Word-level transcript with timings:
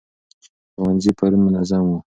ښوونځي 0.73 1.11
پرون 1.17 1.41
منظم 1.45 1.83
وو. 1.89 1.99